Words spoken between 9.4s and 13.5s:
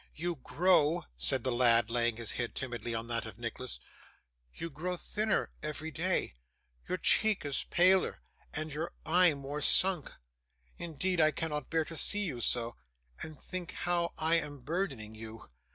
sunk. Indeed I cannot bear to see you so, and